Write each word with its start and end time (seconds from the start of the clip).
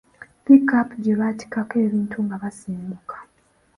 Pikaapu 0.43 0.95
gye 1.03 1.13
baatikako 1.19 1.75
ebintu 1.85 2.17
nga 2.25 2.35
basenguka. 2.41 3.17